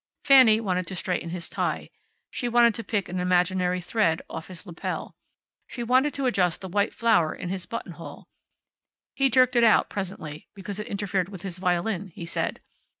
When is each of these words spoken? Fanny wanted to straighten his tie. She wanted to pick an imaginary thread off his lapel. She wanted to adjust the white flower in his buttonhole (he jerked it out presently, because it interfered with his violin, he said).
Fanny 0.25 0.59
wanted 0.59 0.87
to 0.87 0.95
straighten 0.95 1.29
his 1.29 1.47
tie. 1.47 1.91
She 2.31 2.49
wanted 2.49 2.73
to 2.73 2.83
pick 2.83 3.07
an 3.07 3.19
imaginary 3.19 3.79
thread 3.79 4.19
off 4.31 4.47
his 4.47 4.65
lapel. 4.65 5.15
She 5.67 5.83
wanted 5.83 6.11
to 6.15 6.25
adjust 6.25 6.61
the 6.61 6.67
white 6.67 6.91
flower 6.91 7.35
in 7.35 7.49
his 7.49 7.67
buttonhole 7.67 8.27
(he 9.13 9.29
jerked 9.29 9.55
it 9.55 9.63
out 9.63 9.91
presently, 9.91 10.47
because 10.55 10.79
it 10.79 10.87
interfered 10.87 11.29
with 11.29 11.43
his 11.43 11.59
violin, 11.59 12.07
he 12.07 12.25
said). 12.25 12.61